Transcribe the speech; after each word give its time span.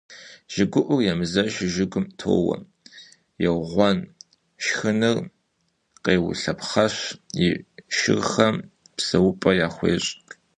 ЖыгыуIур 0.53 1.01
емызэшу 1.13 1.67
жыгым 1.73 2.05
тоуIуэ, 2.19 2.57
еугъуэн, 3.47 3.97
шхыныр 4.63 5.17
къеулъэпхъэщ, 6.03 6.95
и 7.45 7.47
шырхэм 7.97 8.55
псэупIэ 8.95 9.51
яхуещI. 9.65 10.15